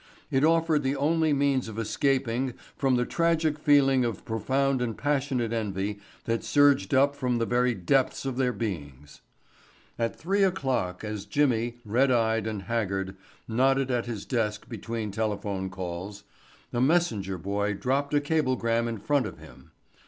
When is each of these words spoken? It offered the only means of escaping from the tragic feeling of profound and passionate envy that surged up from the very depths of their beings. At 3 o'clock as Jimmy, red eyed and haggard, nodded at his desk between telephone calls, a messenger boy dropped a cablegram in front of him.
It 0.31 0.43
offered 0.43 0.81
the 0.81 0.95
only 0.95 1.31
means 1.31 1.67
of 1.67 1.77
escaping 1.77 2.55
from 2.75 2.95
the 2.95 3.05
tragic 3.05 3.59
feeling 3.59 4.03
of 4.03 4.25
profound 4.25 4.81
and 4.81 4.97
passionate 4.97 5.53
envy 5.53 5.99
that 6.25 6.43
surged 6.43 6.95
up 6.95 7.15
from 7.15 7.37
the 7.37 7.45
very 7.45 7.75
depths 7.75 8.25
of 8.25 8.37
their 8.37 8.51
beings. 8.51 9.21
At 9.99 10.15
3 10.15 10.41
o'clock 10.41 11.03
as 11.03 11.25
Jimmy, 11.27 11.77
red 11.85 12.09
eyed 12.09 12.47
and 12.47 12.63
haggard, 12.63 13.15
nodded 13.47 13.91
at 13.91 14.07
his 14.07 14.25
desk 14.25 14.67
between 14.67 15.11
telephone 15.11 15.69
calls, 15.69 16.23
a 16.73 16.81
messenger 16.81 17.37
boy 17.37 17.75
dropped 17.75 18.15
a 18.15 18.21
cablegram 18.21 18.87
in 18.87 18.97
front 18.97 19.27
of 19.27 19.37
him. 19.37 19.69